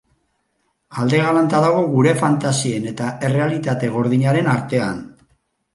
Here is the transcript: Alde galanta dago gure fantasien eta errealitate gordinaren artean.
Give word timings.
Alde 1.03 1.19
galanta 1.25 1.59
dago 1.65 1.83
gure 1.91 2.15
fantasien 2.23 2.89
eta 2.93 3.13
errealitate 3.29 3.95
gordinaren 3.99 4.53
artean. 4.57 5.09